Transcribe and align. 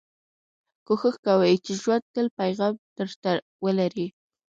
کوښښ 0.85 1.15
کوئ، 1.25 1.53
چي 1.65 1.71
ژوند 1.81 2.03
تل 2.13 2.27
پیغام 2.39 2.73
در 2.97 3.09
ته 3.21 3.31
ولري. 3.63 4.07